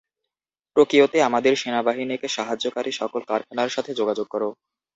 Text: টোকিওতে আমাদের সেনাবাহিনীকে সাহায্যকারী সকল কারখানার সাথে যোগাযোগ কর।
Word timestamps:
টোকিওতে 0.75 1.17
আমাদের 1.23 1.53
সেনাবাহিনীকে 1.55 2.27
সাহায্যকারী 2.27 2.91
সকল 2.91 3.21
কারখানার 3.29 3.69
সাথে 3.69 3.91
যোগাযোগ 3.93 4.27
কর। 4.27 4.43